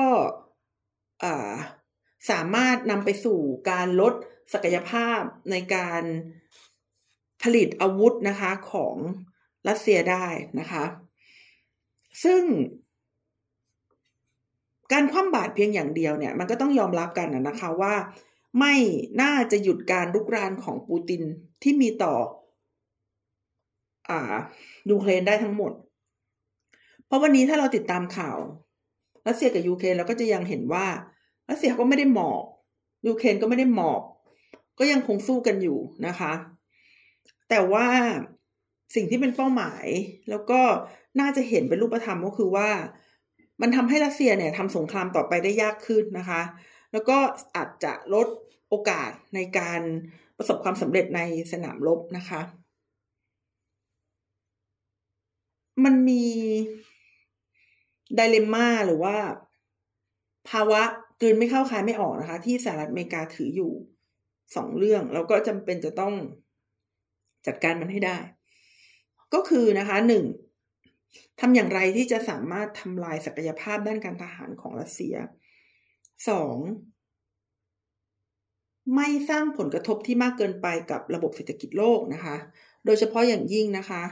[2.30, 4.14] สามารถนำไปสู่การลด
[4.52, 6.02] ศักยภาพในการ
[7.42, 8.96] ผลิตอาวุธนะคะของ
[9.68, 10.26] รัสเซียได้
[10.60, 10.84] นะคะ
[12.24, 12.42] ซึ่ง
[14.92, 17.94] การคว่ำบาตรเพียงอย่างเดียวเนี่ยมันก็ต้องยอมรับกันนะคะว่า
[18.58, 18.74] ไม่
[19.22, 21.22] น่าจะหยุดการลุกรานของปูติน
[21.62, 22.14] ที่มีต่อ
[24.10, 24.20] อ่า
[24.90, 25.72] ยูเครนได้ทั้งหมด
[27.06, 28.38] เพราะวันนี้ถ้าเราติดตามข่าว
[29.26, 30.86] รัสเซียกับยูเครนเราก็จะยังเห็นว่า
[31.50, 32.42] รัสเซียก็ไม่ได้หมอบ
[33.06, 34.02] ยูเครนก็ไม่ได้หมอบ
[34.78, 36.32] ก็ยังคงสู้กันอยู่นะคะ
[37.48, 37.88] แต่ว่า
[38.94, 39.84] สิ่งที่เป็นเป้าหมาย
[40.30, 40.60] แล้วก็
[41.20, 42.70] น่าจะเห็นเป็นรูปธรรมก็คือว่า
[43.60, 46.42] มันทำให้รัสเซียเนี่ยทำสงครามต่อไปได้ยากขึ้นนะคะ
[46.92, 47.16] แล้วก็
[47.56, 48.28] อาจจะลด
[48.68, 49.80] โอกาสในการ
[50.36, 51.20] ประสบความสำเร็จใน
[51.52, 52.40] สนามรบนะคะ
[55.84, 56.24] มันมี
[58.14, 59.16] ไดเลมม่าหรือว่า
[60.50, 60.82] ภาวะ
[61.20, 63.72] กืนไม่เข้าคายไม่ออกนะคะ ที่สหรัฐอเมริกาถืออยู่
[64.56, 66.14] สองเรื่อง แล้วก็จำเป็นจะต้อง
[67.46, 68.18] จัดการมันให้ได้
[69.34, 70.24] ก็คือนะคะหนึ่ง
[71.40, 75.16] ทำอย่างไรที่จะสามารถทำลายศักยภาพด้านการทหารของรัสเซีย
[76.28, 76.56] สอง
[78.96, 82.36] ไม่สร้างผลกระทบที่มากเกินไปกับระบบเศรษฐกิจโลกนะคะ
[82.84, 84.02] โดยเฉพาะอย่างยิ่งนะคะ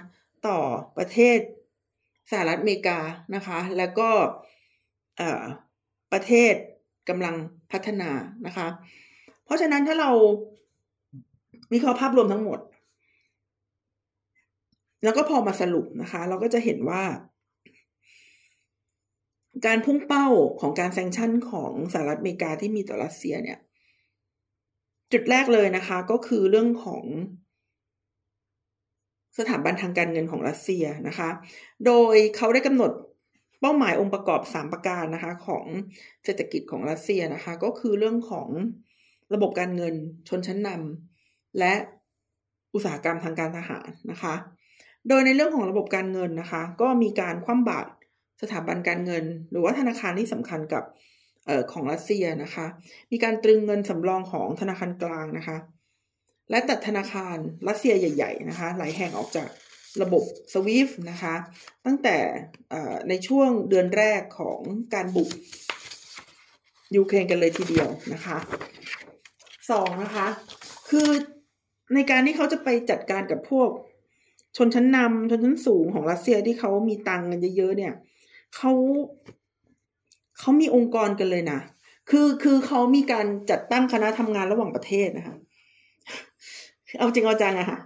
[0.47, 0.59] ต่อ
[0.99, 1.39] ประเทศ
[2.31, 2.99] สหรัฐอเมริกา
[3.35, 4.09] นะคะ แล้วก็
[6.13, 6.55] ประเทศ
[7.09, 7.35] กำลัง
[7.73, 8.11] พัฒนา
[8.47, 8.67] นะคะ
[9.45, 10.11] เพราะฉะนั้นถ้าเรา
[11.73, 12.59] วิเคราะห์ภาพรวมทั้งหมด
[15.03, 17.03] แล้วก็พอมาสรุปนะคะ เราก็จะเห็นว่า
[19.67, 20.27] การพุ่งเป้า
[20.61, 23.59] ของการแซงชั่นของสหรัฐอเมริกาที่มีต่อรัสเซียเนี่ย
[25.13, 27.05] จุดแรกเลยนะคะ ก็คือเรื่องของ
[29.39, 31.29] สถาบันทางการเงินของรัสเซียนะคะ
[31.87, 32.93] โดยเขาได้กำหนด
[33.61, 35.65] เป้าหมายองค์ประกอบสามประการนะคะ ของ
[36.25, 38.49] เศรษฐกิจของรัสเซียนะคะ ก็คือเรื่องของ
[39.35, 39.95] ระบบการเงิน
[40.29, 41.75] ชนชั้นนำและ
[42.75, 44.35] อุตสาหกรรมทางการทหารนะคะ
[45.09, 47.89] โดยในเรื่องของระบบการเงินนะคะ ก็มีการคว่ำบาตร
[48.43, 50.85] สถาบันการเงิน หรือว่าธนาคารที่สำคัญกับ
[51.49, 52.67] ออของรัสเซียนะคะ
[53.13, 55.57] มีการตรึงเงินสำรองของธนาคารกลางนะคะ
[56.51, 57.37] และตัดธนาคาร
[57.69, 59.49] รัสเซียใหญ่ ๆ นะคะ หลายแห่งออกจาก
[60.03, 61.35] ระบบสวิฟนะคะ
[61.87, 62.17] ตั้งแต่
[63.09, 64.61] ในช่วงเดือนแรกของ
[64.95, 65.29] การบุก
[66.97, 68.39] ยูเครนกันเลยทีเดียวนะคะ
[69.71, 70.27] สองนะคะ
[70.91, 71.09] คือ
[71.95, 73.71] ในการที่เขาจะไปจัดการกับพวก
[74.57, 77.95] ชนชั้นนำชนชั้นสูงของรัสเซียที่เขามีตังเงินเยอะๆเนี่ย
[78.57, 78.73] เขา
[80.39, 81.61] เขามีองค์กรกันเลยนะ
[82.11, 85.37] คือคือเขามีการจัดตั้งคณะทำงานระหว่างประเทศนะคะ
[86.99, 87.79] เอาจริงเอาจังอะค่ะ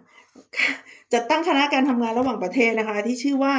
[1.13, 3.55] จัดตั้งคณะการทำงานระหว่างประเทศนะคะ ที่ชื่อว่า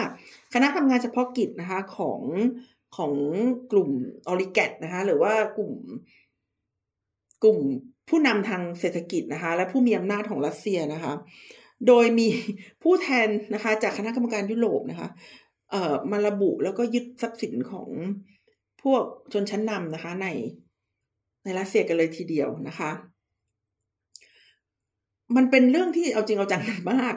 [0.54, 2.22] คณะทำงานเฉพาะกิจนะคะของ
[2.98, 3.14] ของ
[3.72, 3.90] กลุ่ม
[4.28, 5.74] ออริแกตนะคะ หรือว่ากลุ่ม
[7.44, 7.60] กลุ่ม
[8.10, 11.14] ผู้นำทางเศรษฐกิจนะคะ และผู้มีอำนาจของรัสเซียนะคะ
[11.88, 12.28] โดยมี
[12.84, 15.10] ผู้แทนนะคะ จากคณะกรรมการยุโรปนะคะ
[15.72, 17.90] เอ่อมาระบุแล้วก็ยึดทรัพย์สินของ
[18.84, 20.28] พวกชนชั้นนำนะคะ ใน
[21.44, 22.92] ในรัสเซียกันเลยทีเดียวนะคะ
[25.36, 26.62] มันเป็นเรื่องที่เอาจริงเอาจัง
[26.92, 27.16] มาก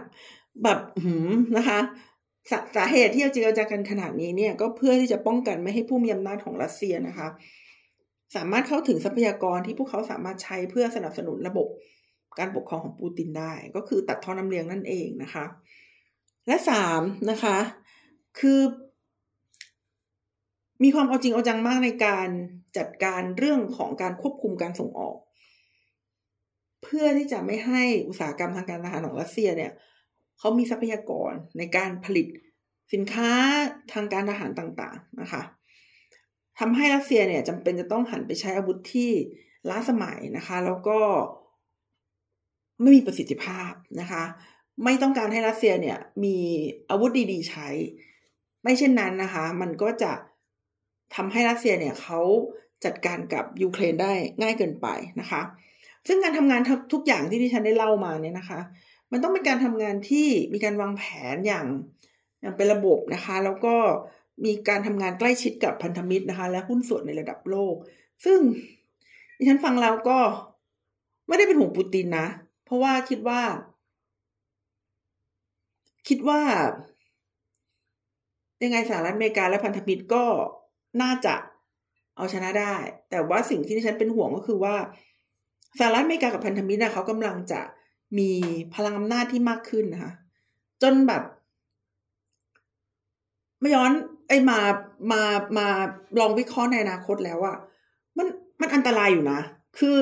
[0.63, 1.79] แบบหืมนะคะ
[2.51, 7.29] สาสาเหตุที่เอาจริงเอาจังกันขนาดนี้เนี่ย ก็เพื่อที่จะป้องกันไม่ให้ผู้มีอำนาจของรัสเซียนะคะ
[8.37, 11.69] สามารถเข้าถึงทรัพยากรที่พวกเขาสามารถใช้เพื่อสนับสนุนระบบ
[12.39, 15.45] การปกครองของปูตินได้ ก็คือตัดทอนน้ำเลี้ยงนั่นเองนะคะ
[16.47, 17.57] และสามนะคะ
[18.41, 18.61] คือ
[20.83, 22.29] มีความเอาจริงเอาจังมากในการ
[22.79, 25.17] จัดการเรื่องของการควบคุมการส่งออก
[26.83, 29.73] เพื่อที่จะไม่ให้อุตสาหกรรมทางการทหารของรัสเซียเนี่ย
[30.39, 32.27] เขามีทรัพยากรในการผลิต
[32.93, 33.31] สินค้า
[33.93, 35.43] ทางการทหารต่างๆนะคะ
[36.59, 39.11] ทำให้รัสเซียเนี่ยจำเป็นจะต้องหันไปใช้อาวุธที่
[39.71, 40.99] ล้าสมัยนะคะ แล้วก็
[42.81, 44.23] ไม่มีประสิทธิภาพนะคะ
[44.85, 46.37] ไม่ต้องการให้รัสเซียเนี่ยมี
[46.91, 47.69] อาวุธดีๆใช้
[48.63, 50.13] ไม่เช่นนั้นนะคะ มันก็จะ
[51.15, 52.21] ทำให้รัสเซียเนี่ยเขา
[52.85, 54.87] จัดการกับยูเครนได้ง่ายเกินไป
[55.21, 55.43] นะคะ
[56.07, 56.61] ซึ่งการทำงาน
[56.93, 58.61] ทุกอย่างที่ที่ฉันได้เล่ามาเนี่ยนะคะ
[59.13, 61.03] มันต้องเป็นการทำงานที่มีการวางแผ
[61.35, 61.67] นอย่าง
[62.41, 63.75] อย่างเป็นระบบนะคะ แล้วก็
[64.45, 67.75] มีการทำงานใกล้ชิดกับพันธมิตรนะคะ และหุ้นส่วนในระดับโลก
[68.25, 68.39] ซึ่ง
[69.39, 70.19] ดิฉันฟังแล้วก็
[71.29, 72.27] ไม่ได้เป็นห่วงปูตินนะ
[72.69, 73.41] เพราะว่าคิดว่า
[76.09, 76.41] คิดว่า
[78.63, 80.25] ยังไงสหรัฐอเมริกาและพันธมิตรก็
[81.03, 81.35] น่าจะ
[82.17, 82.75] เอาชนะได้
[83.11, 84.77] แต่ว่าสิ่งที่ฉันเป็นห่วงก็คือว่า
[85.79, 87.61] สหรัฐอเมริกากับพันธมิตรนะเขากำลังจะ
[88.19, 88.31] มี
[88.75, 90.13] พลังอำนาจที่มากขึ้นนะคะ
[90.83, 91.23] จนแบบ
[93.61, 93.93] ไม่ย้อน
[94.29, 94.59] ไอ้มา
[95.13, 95.23] มา
[95.59, 95.67] มา
[96.21, 97.57] ลองวิเคราะห์ในอนาคตแล้วอะ
[98.19, 98.27] มัน
[98.61, 99.41] มันอันตรายอยู่นะ
[99.79, 99.97] คือ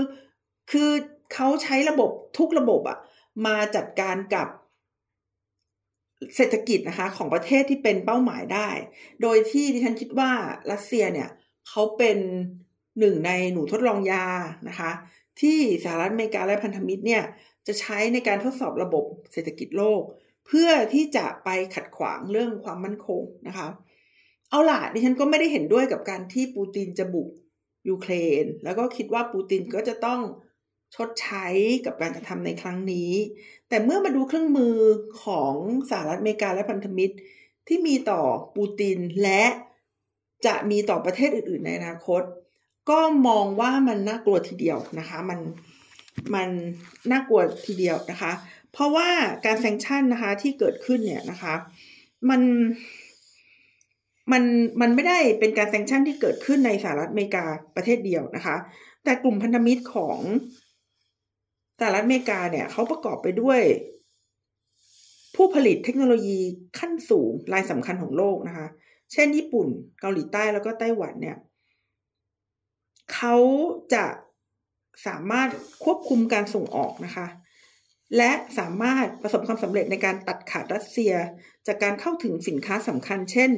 [0.70, 0.90] คือ
[1.34, 2.98] เขาใช้ระบบทุกระบบอะ
[3.46, 4.48] มาจัดการกับ
[6.36, 8.68] เศรษฐกิจนะคะของประเทศที่เป็นเป้าหมายได้
[9.22, 10.30] โดยที่ดิฉันคิดว่า
[10.72, 11.28] รัสเซียเนี่ย
[11.68, 12.18] เขาเป็น
[12.98, 14.26] หนึ่งในหนูทดลองยา
[14.68, 14.90] นะคะ
[15.40, 17.22] ที่สหรัฐอเมริกาและพันธมิตรเนี่ย
[17.66, 20.02] จะใช้ในการทดสอบระบบเศรษฐกิจโลก
[20.46, 23.68] เพื่อที่จะไปขัดขวางเรื่องความมั่นคงนะคะ
[24.50, 27.28] เอาล่ะดิฉันก็ไม่ได้เห็นด้วยกับการที่ปูตินจะบุก
[27.88, 28.12] ยูเคร
[28.42, 30.20] น แล้วก็คิดว่าปูตินก็จะต้อง
[30.96, 31.46] ชดใช้
[31.86, 33.10] กับการกระทำในครั้งนี้
[33.68, 34.76] แต่เมื่อมาดูเครื่องมือ
[35.24, 35.54] ของ
[35.90, 37.16] สหรัฐอเมริกาและพันธมิตร
[37.68, 38.22] ที่มีต่อ
[38.56, 39.42] ปูตินและ
[40.46, 42.22] จะมีต่อประเทศอื่น ๆ ในอนาคต
[42.90, 45.40] ก็มองว่ามันน่ากลัวทีเดียวนะคะ มัน
[46.34, 46.48] มัน
[47.10, 48.32] น่ากลัวทีเดียวนะคะ
[48.72, 49.08] เพราะว่า
[49.44, 51.54] การแซงชั่นนะคะที่เกิดขึ้นเนี่ยนะคะ
[52.30, 52.42] มัน
[54.32, 54.42] มัน
[54.80, 57.44] มันไม่ได้เป็นการแซงชั่นที่เกิดขึ้นในสหรัฐอเมริกา
[57.76, 58.56] ประเทศเดียวนะคะ
[59.04, 60.18] แต่กลุ่มพันธมิตรของ
[61.78, 63.60] สหรัฐอเมริกาเนี่ยเขาประกอบไปด้วย
[65.34, 66.38] ผู้ผลิตเทคโนโลยี
[66.78, 68.66] ขั้นสูงรายสำคัญของโลกนะคะ
[69.12, 69.68] เช่นญี่ปุ่น
[70.00, 71.36] เกาหลีใต้แล้วก็ไต้หวันเนี่ย
[73.14, 73.36] เขา
[73.94, 74.04] จะ
[75.06, 75.48] สามารถ
[75.84, 77.26] ควบคุมการส่งออกนะคะ
[78.16, 81.12] และสามารถประสบความสำเร็จในการตัดขาดรัสเซีย
[81.66, 83.50] จากการเข้าถึงสินค้าสำคัญ เช่น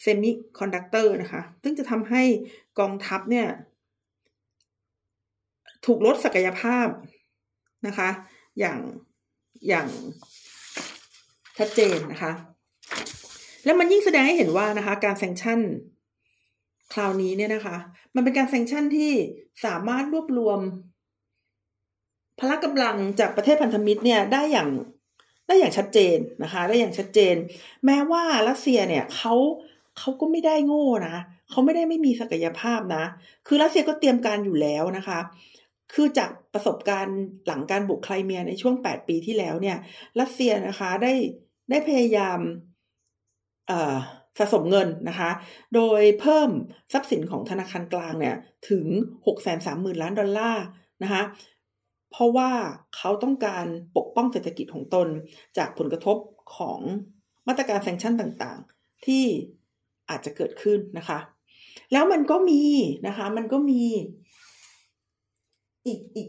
[0.00, 2.22] เซมิคอนดักเตอร์นะคะ ซึ่งจะทำให้
[2.78, 3.46] กองทัพเนี่ย
[5.86, 6.86] ถูกลดศักยภาพ
[7.86, 8.08] นะคะ
[8.58, 8.78] อย่าง
[9.68, 9.88] อย่าง
[11.58, 12.32] ชัดเจนนะคะ
[13.64, 15.60] แล้วมันยิ่งแสดงให้เห็นว่านะคะ การแซงชั่น
[16.92, 17.76] คราวนี้เนี่ยนะคะ
[18.14, 19.12] มันเป็นการแซงชั่นที่
[19.64, 20.60] สามารถรวบรวม
[22.38, 24.68] พละกำลังจากประเทศพันธมิตรเนี่ยได้อย่าง
[25.46, 27.34] ได้อย่างชัดเจนนะคะ ได้อย่างชัดเจน
[27.84, 29.34] แม้ว่ารัสเซียเนี่ยเขา
[29.98, 31.16] เขาก็ไม่ได้โง่นะ
[31.50, 33.04] เขาไม่ได้ไม่มีศักยภาพนะ
[33.46, 35.18] คือรัสเซียก็เตรียมการอยู่แล้วนะคะ
[35.92, 39.78] คือจากประสบการณ์หลังการบุกไครเมียในช่วง 8 ปีที่แล้วเนี่ย
[40.20, 41.12] รัสเซียนะคะได้
[41.70, 42.38] ได้พยายาม
[44.38, 45.30] สะสมเงินนะคะ
[45.74, 46.50] โดยเพิ่ม
[46.92, 48.36] ทรัพย์สินของธนาคารกลางเนี่ย
[48.70, 48.86] ถึง
[49.44, 50.64] 630,000 ล้านดอลลาร์
[51.02, 51.22] นะคะ
[52.10, 52.50] เพราะว่า
[52.96, 55.08] เขาต้องการปกป้องเศรษฐกิจของตน
[55.58, 56.16] จากผลกระทบ
[56.56, 56.80] ของ
[57.48, 59.24] มาตรการแซงชั่นต่างๆ ที่
[60.10, 61.18] อาจจะเกิดขึ้นนะคะ
[61.92, 62.62] แล้วมันก็มี
[63.06, 63.84] นะคะ มันก็มี
[65.86, 66.28] อีกอีก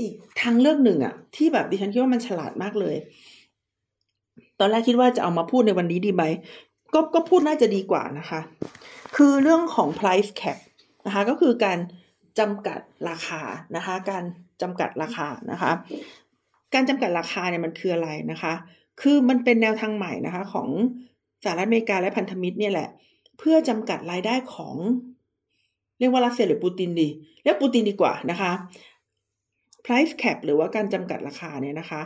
[0.00, 2.96] อีกทางเลือกหนึ่งอะที่แบบดิฉันคิดว่ามันฉลาดมากเลย
[4.60, 6.24] ตอนแรกคิดว่าจะเอามาพูดในวันนี้ดีไหม
[6.94, 8.40] ก็ก็พูดน่าจะดีกว่านะคะ
[9.16, 10.58] คือเรื่องของ price cap
[11.06, 11.78] นะคะก็คือการ
[12.38, 13.40] จำกัดราคา
[13.76, 14.24] นะคะ การ
[14.62, 15.72] จำกัดราคานะคะ
[16.74, 18.52] การจำกัดราคาเนี่ยมันคืออะไรนะคะ
[19.00, 20.68] คือมันเป็นแนวทางใหม่นะคะ ของ
[21.44, 22.88] สหรัฐอเมริกาและพันธมิตรเนี่ยแหละ
[23.38, 24.76] เพื่อจำกัดรายได้ของ
[26.02, 27.08] เรียกว่ารัสเซียหรือปูตินดี
[27.42, 28.52] เรียกปูตินดีกว่านะคะ
[29.84, 32.02] price cap หรือว่าการจำกัดราคาเนี่ยนะคะ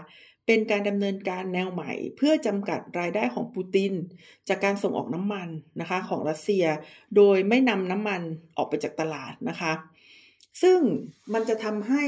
[0.46, 3.92] เป็นการดำเนินการแนวใหม่ เพื่อจำกัดรายได้ของปูติน
[4.48, 5.48] จากการส่งออกน้ำมัน
[5.80, 6.64] นะคะของรัสเซีย
[7.16, 8.22] โดยไม่นำน้ำมัน
[8.56, 9.72] ออกไปจากตลาดนะคะ
[10.62, 10.78] ซึ่ง
[11.32, 12.04] มันจะทำให้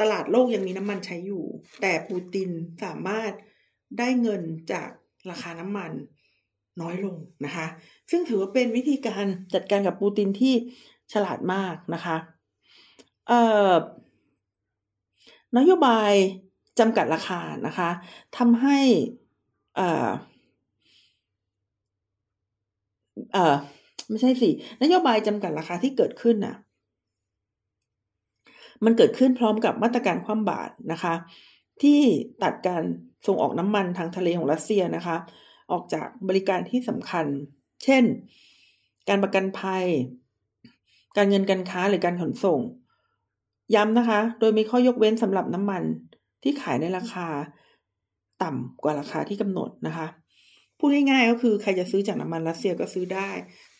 [0.00, 1.44] ตลาดโลกยังมีน้ำมันใช้อยู่
[1.80, 2.50] แต่ปูติน
[2.84, 3.32] สามารถ
[3.98, 4.88] ได้เงินจาก
[5.30, 5.92] ราคาน้ำมัน
[6.80, 7.66] น้อยลงนะคะ
[8.10, 10.54] ซึ่งถือว่าเป็นวิธีการจัดการกับปูตินที่
[11.12, 12.16] ฉลาดมากนะคะ
[13.28, 13.72] เอ่อ
[15.58, 16.12] นโยบาย
[16.78, 17.90] จำกัดราคานะคะ
[18.38, 18.78] ทำให้
[19.76, 20.08] เอ่อ
[23.32, 23.56] เอ่อ
[24.08, 24.50] ไม่ใช่สิ
[24.82, 26.56] นโยบายจำกัดราคาที่เกิดขึ้นน่ะ
[28.84, 31.14] มันเกิดขึ้นพร้อมกับมาตรการคว่ำบาตรนะคะ
[31.82, 31.98] ที่
[32.42, 32.82] ตัดการ
[33.26, 35.16] ส่งออกน้ำมันทางทะเลของรัสเซียนะคะ
[35.72, 37.26] ออกจากบริการที่สำคัญ
[37.84, 38.04] เช่น
[39.08, 39.84] การประกันภัย
[41.16, 42.60] การเงินการค้าหรือการขนส่ง
[43.74, 45.82] ย้ำนะคะ โดยมีข้อยกเว้นสำหรับน้ำมัน
[46.42, 47.26] ที่ขายในราคา
[48.42, 50.06] ต่ำกว่าราคาที่กำหนดนะคะ
[50.78, 53.30] พูดง่ายๆก็คือใครจะซื้อจากน้ำมันรัสเซียก็ซื้อได้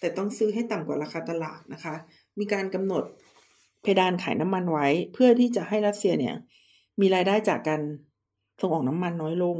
[0.01, 1.95] แต่ต้องซื้อให้ต่ำกว่าราคาตลาดนะคะ
[2.39, 3.05] มีการกำหนด
[3.83, 6.37] เพดานขายน้ำมันไว้ เพื่อที่จะให้รัสเซียเนี่ย
[7.01, 7.83] มีรายได้จากการ
[8.61, 9.57] ส่งออกน้ำมันน้อยลง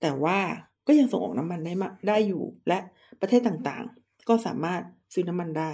[0.00, 0.38] แต่ว่า
[0.86, 2.78] ก็ยังส่งออกน้ำมันได้มาได้อยู่ และ
[3.20, 5.70] ประเทศต่างๆ ก็สามารถซื้อน้ำมันได้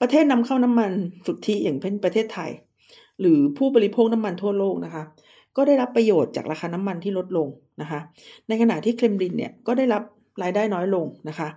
[0.00, 0.92] ประเทศนำเข้าน้ำมัน
[1.26, 2.50] สุทธิอย่างเช่นประเทศไทย
[3.20, 5.02] หรือผู้บริโภคน้ำมันทั่วโลกนะคะ
[5.56, 7.48] ก็ได้รับประโยชน์จากราคาน้ำมันที่ลดลง
[7.82, 8.00] นะคะ
[8.48, 10.02] ในขณะที่เครมลินเนี่ยก็ได้รับ
[10.42, 11.48] รายได้น้อยลงนะคะ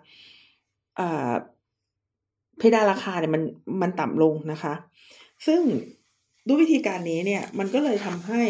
[2.58, 3.44] เพดานราคาเนี่ยมัน
[3.82, 4.74] มันต่ำลงนะคะ
[5.48, 5.62] ซึ่ง
[6.48, 8.42] ด้วยวิธีการนี้เนี่ยมันก็เลยทำให้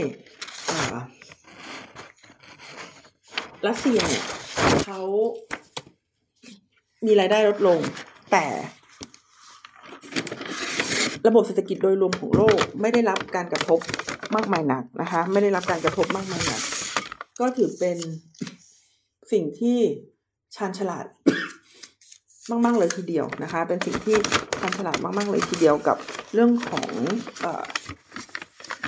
[3.68, 4.26] รัสเซียเนี่ย
[4.86, 5.02] เขา
[7.06, 7.80] มีรายได้ลดลง
[8.32, 8.46] แต่
[11.28, 13.80] ระบบเศรษฐกิจโดยรวมของโลกไม่ได้รับการกระทบ
[14.36, 16.62] มากมายหนักนะคะ ไม่ได้รับการกระทบมากมายหนัก
[17.40, 17.98] ก็ถือเป็น
[19.32, 19.80] สิ่งที่
[20.56, 21.06] ชาญฉลาด
[22.66, 24.16] มากๆเลยทีเดียวนะคะ เป็นสิ่งที่
[24.60, 25.98] ชาญฉลาดมากๆเลยทีเดียวกับ
[26.34, 26.90] เรื่องของ
[27.42, 27.64] เอ่อ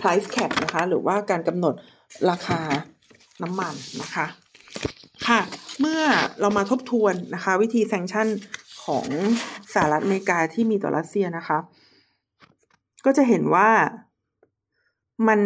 [0.02, 1.74] price cap นะคะ หรือว่าการกำหนด
[2.30, 2.60] ราคา
[3.44, 4.26] น้ำมันนะคะ
[5.28, 5.42] ค่ะ
[5.80, 6.02] เมื่อ
[6.40, 8.28] เรามาทบทวนนะคะ วิธีแซงชั่น
[8.84, 9.06] ของ
[9.74, 11.58] สหรัฐอเมริกาที่มีต่อรัสเซียนะคะ
[13.06, 13.70] ก็จะเห็นว่า
[15.28, 15.40] มัน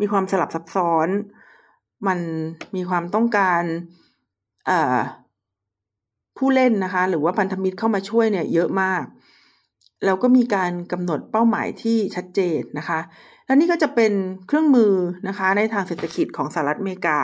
[0.00, 1.08] มีความสลับซับซ้อน
[2.06, 2.18] มัน
[2.76, 3.62] มีความต้องการ
[6.36, 9.04] ผู้เล่นนะคะ หรือว่าพันธมิตรเข้ามาช่วยเนี่ยเยอะมาก
[10.04, 13.00] แล้วก็มีการกำหนดเป้าหมายที่ชัดเจนนะคะ
[13.46, 14.12] และนี่ก็จะเป็น
[14.46, 14.92] เครื่องมือ
[15.28, 17.18] นะคะในทางเศรษฐกิจของสหรัฐอเมริกา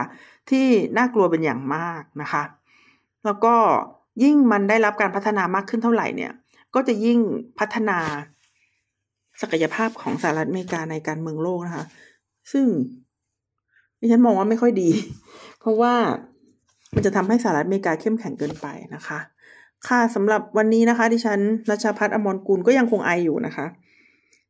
[0.49, 0.65] ที่
[0.97, 2.43] น่ากลัวเป็นอย่างมากนะคะ
[3.25, 3.55] แล้วก็
[4.23, 6.31] ยิ่งมันได้รับการพัฒนามากขึ้นเท่าไหร่เนี่ย
[6.75, 7.19] ก็จะยิ่ง
[7.59, 7.99] พัฒนา
[9.41, 11.85] ศักยภาพของสหรัฐอเมริกาในการเมืองโลกนะคะ
[12.51, 12.65] ซึ่ง
[13.99, 14.89] ดิฉันมองว่าไม่ค่อยดี
[15.59, 15.93] เพราะว่า
[16.93, 19.19] มันจะทำให้สหรัฐอเมริกาเข้มแข็งเกินไปนะคะ
[19.87, 21.39] ค่ะสำหรับวันนี้นะคะ ดิฉัน
[21.71, 23.65] รัชพัฒน์อมรกุลก็ยังคงไออยู่นะคะ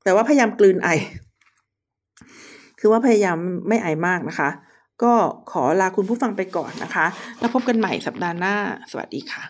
[0.03, 0.89] แต่ว่าพยายามกลืนไอ
[2.79, 4.49] คือว่าพยายามไม่ไอมากนะคะ
[5.03, 5.13] ก็
[5.51, 7.05] ขอลาคุณผู้ฟังไปก่อนนะคะ
[7.39, 8.55] แล้วพบกันใหม่สัปดาห์หน้า
[8.91, 9.43] สวัสดีค่ะ